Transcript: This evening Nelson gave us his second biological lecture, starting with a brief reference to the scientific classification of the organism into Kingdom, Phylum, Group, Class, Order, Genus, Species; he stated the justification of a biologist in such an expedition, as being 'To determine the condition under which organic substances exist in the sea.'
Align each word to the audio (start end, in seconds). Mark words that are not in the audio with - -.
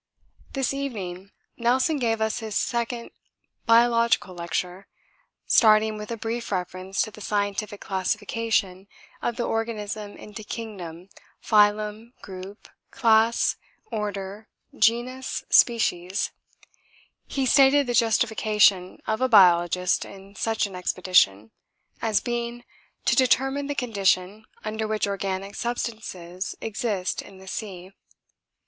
This 0.53 0.73
evening 0.73 1.29
Nelson 1.57 1.97
gave 1.97 2.21
us 2.21 2.39
his 2.39 2.55
second 2.55 3.11
biological 3.67 4.33
lecture, 4.33 4.87
starting 5.45 5.95
with 5.95 6.09
a 6.09 6.17
brief 6.17 6.51
reference 6.51 7.03
to 7.03 7.11
the 7.11 7.21
scientific 7.21 7.81
classification 7.81 8.87
of 9.21 9.35
the 9.35 9.43
organism 9.43 10.17
into 10.17 10.43
Kingdom, 10.43 11.09
Phylum, 11.39 12.13
Group, 12.19 12.67
Class, 12.89 13.57
Order, 13.91 14.47
Genus, 14.75 15.43
Species; 15.51 16.31
he 17.27 17.45
stated 17.45 17.85
the 17.85 17.93
justification 17.93 19.03
of 19.05 19.21
a 19.21 19.29
biologist 19.29 20.03
in 20.03 20.33
such 20.33 20.65
an 20.65 20.75
expedition, 20.75 21.51
as 22.01 22.21
being 22.21 22.63
'To 23.05 23.15
determine 23.15 23.67
the 23.67 23.75
condition 23.75 24.45
under 24.65 24.87
which 24.87 25.05
organic 25.05 25.53
substances 25.53 26.55
exist 26.59 27.21
in 27.21 27.37
the 27.37 27.47
sea.' 27.47 27.91